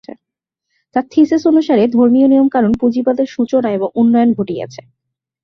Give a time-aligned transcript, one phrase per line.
[0.95, 4.81] তার থিসিস অনুসারে ধর্মীয় নিয়মকানুন পুঁজিবাদের সূচনা এবং উন্নয়ন ঘটিয়েছে।